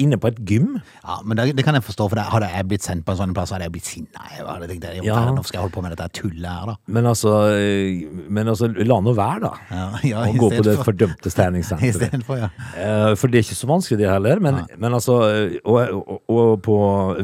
[0.00, 2.68] inne på et gym Ja, men det, det kan jeg forstå, for det, hadde jeg
[2.70, 4.24] blitt sendt på en sånn plass, hadde jeg blitt sinna.
[4.38, 5.18] Ja.
[5.34, 6.76] Nå skal jeg holde på med dette tullet her, da.
[6.96, 9.52] Men altså, øh, men altså la nå være, da.
[9.74, 12.26] Ja, ja, Å gå på det for- fordømte I treningssenteret.
[12.28, 12.50] for, ja.
[12.76, 15.20] Eh, For det er ikke så vanskelig det heller, men, men altså
[15.64, 16.76] og, og, og på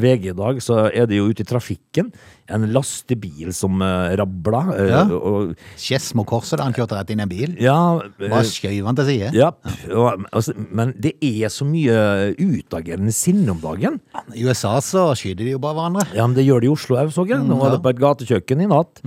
[0.03, 2.11] VG i dag så er det jo ute i trafikken
[2.53, 4.61] en lastebil som uh, rabla.
[4.73, 5.01] Uh, Ja.
[5.17, 7.57] og, Skedsmo korset, da han kjørte rett inn i en bil.
[7.61, 9.31] ja, Uh, Bare skjøv han til side.
[9.35, 9.51] ja
[9.95, 14.01] og, altså, men det er så mye utagerende sinne om dagen.
[14.35, 16.07] I USA så skyter de jo bare hverandre.
[16.15, 17.43] Ja, men det gjør de i Oslo òg, så jeg.
[17.47, 19.03] Nå var det på et gatekjøkken i natt.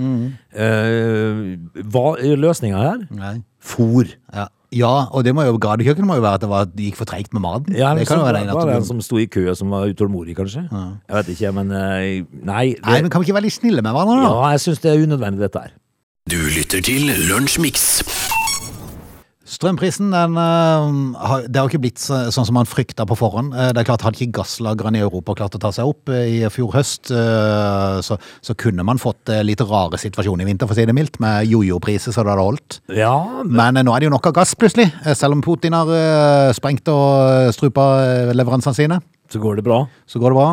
[0.54, 1.58] Eh,
[1.90, 3.04] hva er løsninga her?
[3.14, 3.36] Nei.
[3.62, 4.14] Fôr.
[4.34, 4.48] Ja.
[4.76, 7.10] Ja, og det må jo, gatekjøkkenet må jo være at det, var, det gikk for
[7.10, 7.74] treigt med maten.
[7.74, 9.74] Ja, det kan jo være var det det en eneste som sto i kø som
[9.74, 10.68] var utålmodig, kanskje.
[10.70, 12.66] Jeg vet ikke, men eh, Nei.
[12.78, 14.30] Det, Nei, men kan vi ikke være litt snille med hverandre, da?
[14.30, 15.78] Ja, jeg syns det er unødvendig, dette her.
[16.30, 17.88] Du lytter til Lunsjmix.
[19.60, 23.52] Strømprisen den, eh, det har ikke blitt sånn som man frykta på forhånd.
[23.52, 26.30] Eh, det er klart Hadde ikke gasslagrene i Europa klart å ta seg opp eh,
[26.32, 30.80] i fjor høst, så, så kunne man fått litt rare situasjoner i vinter, for å
[30.80, 32.78] si det mildt, med jojo-priser så det hadde holdt.
[32.96, 33.12] Ja,
[33.44, 34.88] Men eh, nå er det jo nok av gass, plutselig.
[35.12, 35.92] Selv om Putin har
[36.56, 37.90] sprengt og strupa
[38.32, 39.02] leveransene sine.
[39.30, 39.82] så går det bra.
[40.08, 40.48] Så går det bra.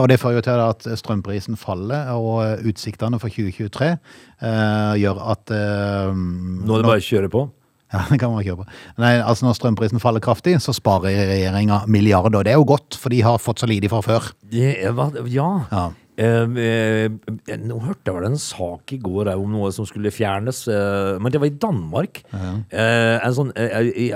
[0.00, 5.52] Og det fører jo til at strømprisen faller, og utsiktene for 2023 eh, gjør at
[5.52, 7.46] Nå er det bare å kjøre på.
[7.94, 8.66] Ja, det kan man kjøre på.
[8.98, 12.42] Nei, altså Når strømprisen faller kraftig, så sparer regjeringa milliarder.
[12.42, 14.32] Det er jo godt, for de har fått så lite fra før.
[14.50, 15.50] Det hva, ja.
[15.70, 15.86] Ja.
[16.16, 20.12] Eh, eh, nå hørte jeg vel en sak i går eh, om noe som skulle
[20.14, 22.22] fjernes, eh, men det var i Danmark.
[22.32, 24.06] Eh, en sånn, eh, i,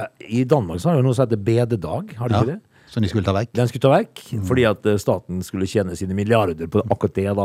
[0.40, 2.60] I Danmark så har de noe som heter bededag, har de Ja, ikke det?
[2.90, 3.52] Som de skulle ta vekk.
[3.54, 7.28] Den skulle ta vekk, fordi at eh, staten skulle tjene sine milliarder på akkurat det.
[7.38, 7.44] da.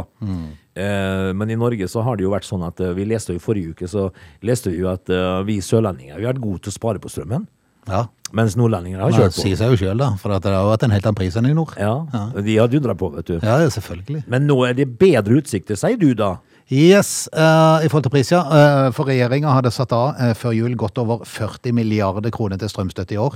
[0.75, 3.43] Eh, men i Norge så har det jo vært sånn at eh, vi leste jo
[3.43, 4.07] forrige uke så
[4.41, 7.11] leste vi jo at uh, vi sørlendinger vi har vært gode til å spare på
[7.13, 7.45] strømmen,
[7.87, 9.43] Ja, mens nordlendinger har kjørt på.
[9.43, 10.09] Det sier seg jo sjøl, da.
[10.17, 11.75] For at det har vært en helt annen pris enn i nord.
[11.77, 11.93] Ja,
[12.33, 13.35] De har dundra på, vet du.
[13.37, 14.23] Ja, ja, selvfølgelig.
[14.25, 16.39] Men nå er det bedre utsikter, sier du da?
[16.73, 18.39] Yes, uh, i forhold til pris, ja.
[18.41, 22.71] Eh, for regjeringa hadde satt av uh, før jul godt over 40 milliarder kroner til
[22.71, 23.35] strømstøtte i år.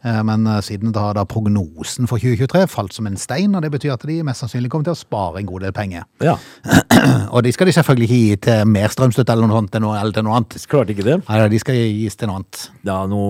[0.00, 3.68] Eh, men siden da har da prognosen for 2023 falt som en stein, og det
[3.74, 6.06] betyr at de mest sannsynlig kommer til å spare en god del penger.
[6.24, 6.38] Ja,
[7.34, 10.16] Og de skal de selvfølgelig ikke gi til mer strømstøtte eller noe sånt, noe, eller
[10.16, 10.56] til noe annet.
[10.72, 11.18] klart ikke det.
[11.28, 12.62] Nei, de skal gis til noe annet.
[12.88, 13.20] Ja, nå,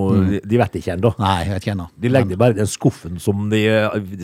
[0.46, 1.12] De vet ikke ennå.
[1.18, 1.90] Nei, jeg vet ikke ennå.
[1.98, 3.66] De legger men, bare i den skuffen som de,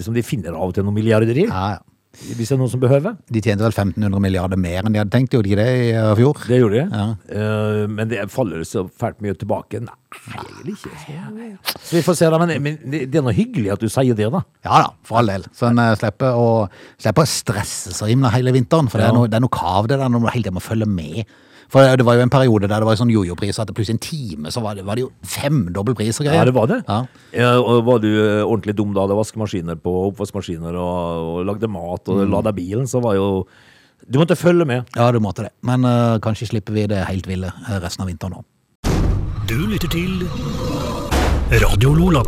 [0.07, 1.51] som de finner av og til noen milliarder i.
[1.51, 1.85] Ja, ja.
[2.17, 3.17] Hvis det er noen som behøver.
[3.33, 6.13] De tjente vel 1500 milliarder mer enn de hadde tenkt, gjorde de det i eh,
[6.19, 6.41] fjor?
[6.49, 6.85] Det gjorde de.
[7.01, 7.07] Ja.
[7.39, 9.83] Eh, men det faller så fælt mye tilbake.
[9.85, 9.97] Nei,
[10.33, 10.93] egentlig ikke.
[10.97, 12.41] Så, så vi får se, da.
[12.43, 14.43] Men, men det er noe hyggelig at du sier det, da.
[14.67, 15.47] Ja da, for all del.
[15.57, 16.49] Så en eh, slipper å,
[17.03, 18.91] slipper å stresse så himla hele vinteren.
[18.93, 20.65] For det, er noe, det er noe kav det der når du hele tiden må
[20.65, 21.37] følge med.
[21.73, 24.53] For det var jo en periode der det var sånn jojo-pris at plutselig en time
[24.55, 26.41] så var det, var det jo femdobbel pris og greier.
[26.41, 26.81] Ja, det var det.
[26.87, 26.99] Ja.
[27.35, 31.71] Ja, og var du eh, ordentlig dum da hadde vaskemaskiner på oppvaskmaskiner og, og lagde
[31.71, 33.31] mat og lada bilen, så var jo
[34.07, 34.85] Du måtte følge med.
[34.95, 35.51] Ja, du måtte det.
[35.67, 38.45] Men uh, kanskje slipper vi det helt ville eh, resten av vinteren nå.
[39.49, 40.23] Du lytter til
[41.63, 42.23] Radio Lola.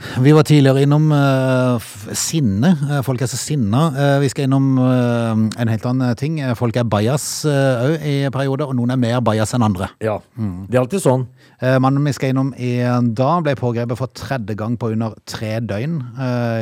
[0.00, 2.72] Vi var tidligere innom uh, sinne.
[2.88, 3.82] Eh, Folk er så sinna.
[3.92, 6.38] Uh, vi skal innom uh, en helt annen ting.
[6.58, 9.90] Folk er bajas òg i perioder, og noen er mer bajas enn andre.
[10.02, 10.18] Ja.
[10.36, 11.26] Det er alltid sånn.
[11.60, 12.78] Mannen vi skal innom i
[13.16, 15.98] dag ble pågrepet for tredje gang på under tre døgn.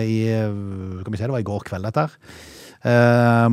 [0.03, 0.19] I,
[1.01, 2.17] skal vi se, det var i går kveld dette her.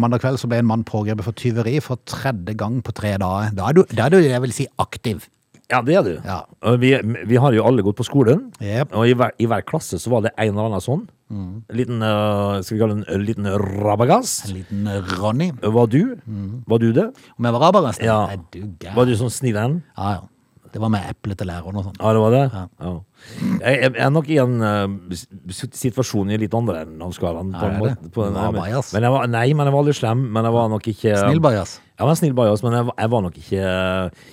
[0.02, 3.54] Mandag kveld så ble en mann pågrepet for tyveri for tredje gang på tre dager.
[3.58, 5.28] Da er du, da er du jeg vil si, aktiv.
[5.72, 6.14] Ja, det er du.
[6.22, 6.40] Ja.
[6.78, 6.92] Vi,
[7.26, 8.92] vi har jo alle gått på skolen, yep.
[8.94, 11.08] og i hver, i hver klasse så var det en eller annen sånn.
[11.34, 13.48] En liten, uh, skal vi kalle det en liten
[13.82, 14.36] rabagass.
[14.46, 14.86] En liten
[15.18, 15.50] Ronny.
[15.64, 16.02] Var du?
[16.70, 17.08] Var du det?
[17.40, 18.20] Om jeg var rabagast Ja.
[18.36, 18.94] Er du gæren?
[19.00, 19.80] Var du sånn snill en?
[19.98, 20.24] Ja, ja.
[20.76, 21.94] Det var med eple til læreren og sånn.
[22.02, 22.40] Ja, det var det?
[22.52, 22.94] Ja.
[23.64, 25.16] Jeg, jeg er nok i en uh,
[25.56, 27.54] situasjon i litt andre enden av skalaen.
[27.56, 28.82] Ja, på en det på en- var men-.
[28.94, 30.26] Men jeg var, nei, men jeg var aldri slem.
[30.36, 31.78] Men jeg var nok ikke Snill bajas.
[31.96, 34.26] Jeg var snill bajas, men jeg, var- jeg var nok ikke eh,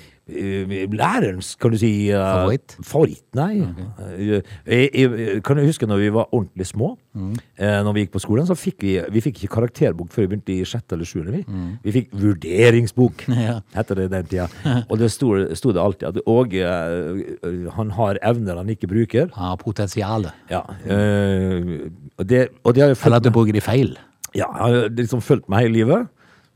[0.92, 2.76] lærerens, kan du si uh, Favoritt?
[2.86, 3.62] Favoritt, nei.
[3.62, 6.92] Eh, Jeg, jeg, kan du huske når vi var ordentlig små?
[7.14, 7.32] Mm.
[7.60, 10.30] Uh, når vi gikk på skolen, så fikk vi, vi fikk ikke karakterbok før vi
[10.32, 11.34] begynte i sjette eller sjuende.
[11.36, 11.42] Vi.
[11.48, 11.72] Mm.
[11.84, 13.58] vi fikk vurderingsbok, Ja.
[13.76, 14.48] heter det den tida.
[14.90, 19.28] Og det sto, det alltid at Og eh, han har evner han ikke bruker.
[19.36, 20.32] Ja, potensialet.
[20.52, 23.96] Ja, eh, og, det, og det har jo Eller at du bruker de feil.
[24.34, 26.08] ja, har liksom fulgt meg hele livet.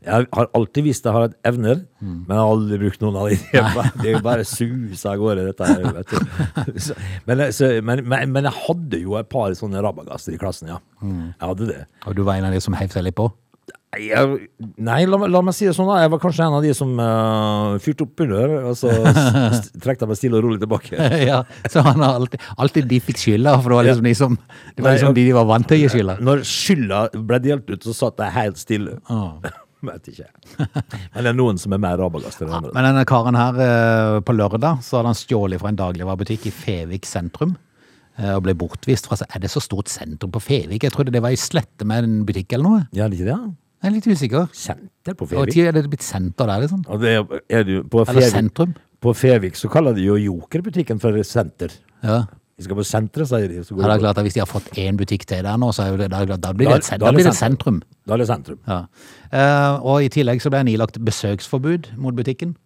[0.07, 2.19] Jeg har alltid visst jeg har hatt evner, Mm.
[2.29, 3.39] men jeg har aldri brukt noen av dem.
[4.03, 5.87] Det er jo bare susa av gårde, dette her.
[5.97, 6.77] Vet du.
[6.87, 6.95] Så,
[7.27, 10.79] men, så, men, men, men jeg hadde jo et par sånne rabagasser i klassen, ja.
[11.03, 11.33] Mm.
[11.33, 11.81] Jeg hadde det.
[12.07, 13.27] Og du var en av de som heiv seg litt på?
[13.97, 14.49] Jeg,
[14.85, 16.03] nei, la, la meg si det sånn, da.
[16.05, 18.91] Jeg var kanskje en av de som uh, fyrte opp under, og så
[19.83, 20.95] trekte jeg meg stille og rolig tilbake.
[21.31, 21.41] ja,
[21.73, 24.85] så han har alltid, alltid de fikk skylda, for det var liksom de som Det
[24.85, 26.19] var Nei, liksom de de var vant til å gi skylda.
[26.29, 28.99] Når skylda ble delt ut, så satt jeg helt stille.
[29.87, 30.27] Vet ikke.
[30.59, 32.73] Men det er noen som er mer rabagast enn andre.
[32.75, 36.55] Men denne karen her, eh, på lørdag, så hadde han stjålet fra en dagligvarebutikk i
[36.55, 37.57] Fevik sentrum.
[38.19, 39.19] eh, Og ble bortvist fra.
[39.35, 40.83] Er det så stort sentrum på Fevik?
[40.83, 42.83] Jeg trodde det var i Slette med en butikk eller noe.
[42.97, 43.55] Ja, det ikke det?
[43.85, 44.49] Jeg er litt usikker.
[44.57, 45.53] Senter på Fevik.
[45.53, 46.83] Og er det blitt senter der, liksom?
[47.01, 48.75] Det er, er du, på, Eller sentrum?
[49.05, 51.71] på Fevik så kaller de jo Jokerbutikken for senter.
[52.03, 52.23] Ja.
[52.57, 53.63] Vi skal på senteret, sier de.
[53.65, 55.59] Så går Ja, det er klart at Hvis de har fått én butikk til der
[55.61, 57.83] nå, så er det, da, da blir det et, da da blir det sentrum.
[57.83, 57.83] sentrum.
[58.09, 58.59] Da er det sentrum.
[58.67, 58.79] Ja.
[59.29, 62.57] Uh, og i tillegg så ble han ilagt besøksforbud mot butikken.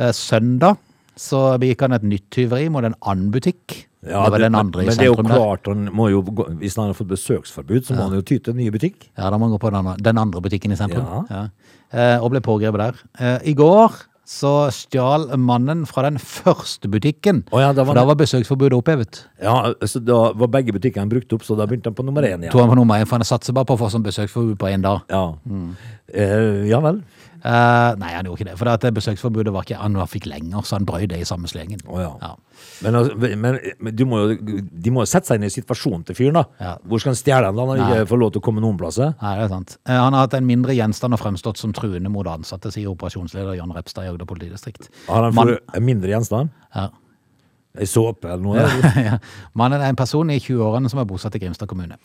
[0.00, 0.80] Uh, søndag
[1.20, 3.84] så begikk han et nytt tyveri mot en annen butikk.
[4.04, 6.22] det var den men- andre i Men det er jo klart, han må jo,
[6.60, 9.10] hvis han har fått besøksforbud, så må han jo ty til en ny butikk.
[9.18, 11.04] Ja, da må han gå på den den andre butikken i sentrum.
[11.04, 11.22] Ja.
[11.92, 12.16] Ja.
[12.18, 12.80] Uh, og ble pågrepet
[13.20, 13.40] der.
[13.44, 13.92] I går
[14.24, 17.42] så stjal mannen fra den første butikken.
[17.52, 19.20] Oh ja, da var for da var besøksforbudet opphevet.
[19.42, 22.40] Ja, så Da var begge butikkene brukt opp, så da begynte han på nummer én
[22.40, 22.52] igjen.
[22.52, 24.70] Tog han på nummer én, for han satser bare på å få sånn besøksforbud på
[24.72, 25.04] én dag.
[25.12, 25.34] Ja.
[26.08, 27.02] Eh, ja vel.
[27.44, 28.56] Eh, nei, han gjorde ikke det.
[28.56, 31.50] For det at besøksforbudet var ikke han fikk lenger, så han brøy det i samme
[31.50, 31.82] slengen.
[31.84, 32.14] Oh, ja.
[32.22, 32.30] Ja.
[32.86, 36.06] Men, altså, men, men du må jo, de må jo sette seg inn i situasjonen
[36.08, 36.44] til fyren, da.
[36.62, 36.72] Ja.
[36.88, 38.80] Hvor skal han stjele den da, når han ikke får lov til å komme noen
[38.80, 39.12] plasser?
[39.20, 39.76] Nei, det er sant.
[39.84, 43.58] Uh, Han har hatt en mindre gjenstand og fremstått som truende mot ansatte, sier operasjonsleder
[43.60, 44.88] Jan Repstad i Agder politidistrikt.
[45.10, 46.54] Har han Man- fått en mindre gjenstand?
[46.74, 46.88] Ja.
[47.74, 48.60] Ei såpe eller noe?
[48.62, 49.16] Ja, ja.
[49.58, 51.96] Mannen er en person i 20-årene som er bosatt i Grimstad kommune.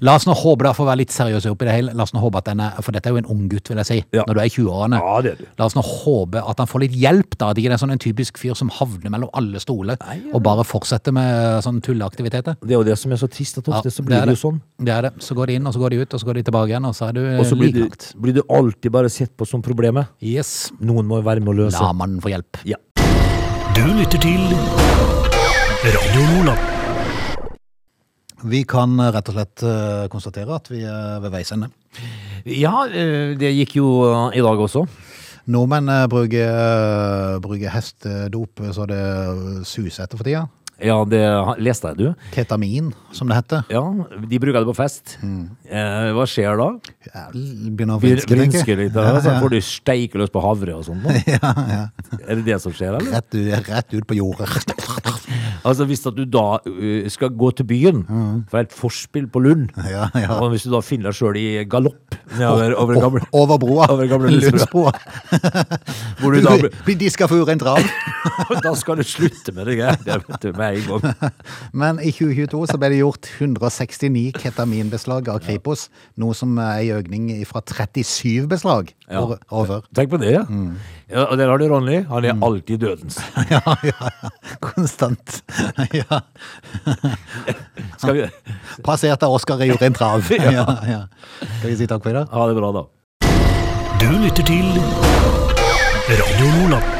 [0.00, 2.14] La oss nå håpe, da, for å være litt seriøse oppi det hele, la oss
[2.16, 4.22] nå håpe at denne, for dette er jo en ung gutt, vil jeg si, Ja.
[4.24, 4.96] når du er i 20-årene.
[5.02, 5.48] Ja, det er det.
[5.60, 7.50] La oss nå håpe at han får litt hjelp, da.
[7.52, 10.32] At ikke det er sånn en typisk fyr som havner mellom alle stoler Nei, ja.
[10.32, 12.56] og bare fortsetter med sånn tulleaktiviteter.
[12.64, 14.42] Det er jo det som er så trist, at ofte så blir det, det jo
[14.46, 14.62] sånn.
[14.80, 15.12] Det er det.
[15.28, 16.88] Så går de inn, og så går de ut, og så går de tilbake igjen,
[16.88, 19.60] og så er du Og så blir, du- blir du alltid bare sett på som
[19.60, 20.08] problemet.
[20.24, 20.70] Yes.
[20.80, 21.76] Noen må være med å løse.
[21.84, 22.64] La mannen få hjelp.
[22.64, 22.80] Ja.
[23.76, 24.40] Du lytter til
[25.84, 26.62] Radio Nordland.
[28.50, 31.68] Vi kan eh, rett og slett eh, konstatere at vi er ved veis ende.
[32.46, 33.90] ja, eh, det gikk jo
[34.34, 34.86] i dag også.
[35.50, 39.04] Nordmenn bruker, bruker hestedop så det
[39.68, 40.46] suser etter for tida.
[40.80, 41.20] Ja, det
[41.60, 42.26] leste jeg, du.
[42.34, 43.64] Ketamin, som det heter.
[43.72, 43.82] Ja,
[44.30, 45.16] de bruker det på fest.
[45.20, 46.68] Eh, hva skjer da?
[47.10, 48.78] Ja, begynner å vinske, tenker jeg.
[48.80, 51.04] Litt, da, så får du steike løs på havre og sånn.
[51.30, 51.82] Ja, ja.
[52.26, 53.20] Er det det som skjer, eller?
[53.20, 54.48] Rett, rett ut på jordet.
[55.64, 58.04] Altså Hvis at du da uh, skal gå til byen
[58.50, 60.38] for et forspill på Lund, Ja, ja.
[60.40, 63.86] og hvis du da finner deg sjøl i galopp Nedover over gamle Over broa.
[63.92, 64.92] Over gamle Lundsbroa
[66.20, 67.80] Hvor du da blir diska for urent trav.
[68.64, 70.04] Da skal du slutte med det greiet
[70.42, 71.32] du, med en gang.
[71.72, 75.86] Men i 2022 så ble det gjort 169 ketaminbeslag av Kripos,
[76.20, 79.22] noe som er en økning fra 37 beslag Ja.
[79.50, 79.82] over.
[79.96, 80.44] Tenk på det, ja.
[80.48, 80.76] Mm.
[81.10, 82.02] ja og der har du Ronny.
[82.10, 83.18] Han er alltid dødens.
[83.50, 84.30] Ja, ja, ja.
[84.62, 85.40] Konstant.
[86.00, 86.20] Ja.
[87.96, 88.28] Skal vi
[88.86, 90.24] Passert av Oskar i urent trav.
[90.52, 91.02] Ja, ja.
[91.58, 92.32] Skal vi si takk for i dag?
[92.32, 92.86] ha det bra, da?
[94.00, 94.72] Du lytter til
[96.10, 96.99] Radio Lola.